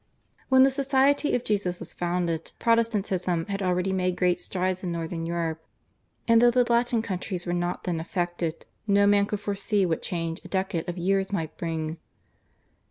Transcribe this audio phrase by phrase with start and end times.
[0.49, 5.27] When the Society of Jesus was founded, Protestantism had already made great strides in Northern
[5.27, 5.63] Europe,
[6.27, 10.41] and though the Latin countries were not then affected no man could foresee what change
[10.43, 11.99] a decade of years might bring.